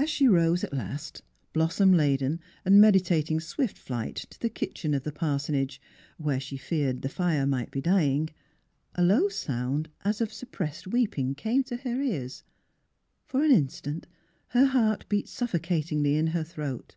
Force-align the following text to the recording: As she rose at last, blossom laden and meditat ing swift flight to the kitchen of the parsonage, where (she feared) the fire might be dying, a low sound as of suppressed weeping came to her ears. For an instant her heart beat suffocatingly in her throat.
As 0.00 0.10
she 0.10 0.26
rose 0.26 0.64
at 0.64 0.72
last, 0.72 1.22
blossom 1.52 1.92
laden 1.92 2.40
and 2.64 2.80
meditat 2.80 3.30
ing 3.30 3.38
swift 3.38 3.78
flight 3.78 4.16
to 4.30 4.40
the 4.40 4.48
kitchen 4.48 4.94
of 4.94 5.04
the 5.04 5.12
parsonage, 5.12 5.80
where 6.18 6.40
(she 6.40 6.56
feared) 6.56 7.02
the 7.02 7.08
fire 7.08 7.46
might 7.46 7.70
be 7.70 7.80
dying, 7.80 8.30
a 8.96 9.04
low 9.04 9.28
sound 9.28 9.88
as 10.04 10.20
of 10.20 10.32
suppressed 10.32 10.88
weeping 10.88 11.36
came 11.36 11.62
to 11.62 11.76
her 11.76 12.02
ears. 12.02 12.42
For 13.26 13.44
an 13.44 13.52
instant 13.52 14.08
her 14.48 14.64
heart 14.66 15.04
beat 15.08 15.28
suffocatingly 15.28 16.16
in 16.16 16.26
her 16.34 16.42
throat. 16.42 16.96